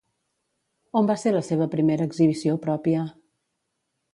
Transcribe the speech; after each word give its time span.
On 1.01 1.09
va 1.11 1.17
ser 1.23 1.33
la 1.35 1.43
seva 1.49 1.67
primera 1.75 2.07
exhibició 2.11 2.57
pròpia? 2.65 3.05